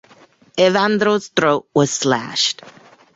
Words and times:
Evandro’s 0.57 1.27
throat 1.27 1.67
was 1.75 1.91
slashed. 1.91 2.63